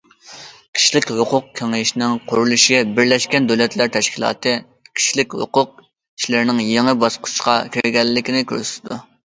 [0.77, 4.55] كىشىلىك ھوقۇق كېڭىشىنىڭ قۇرۇلۇشى بىرلەشكەن دۆلەتلەر تەشكىلاتى
[4.89, 9.05] كىشىلىك ھوقۇق ئىشلىرىنىڭ يېڭى باسقۇچقا كىرگەنلىكىنى كۆرسىتىدۇ.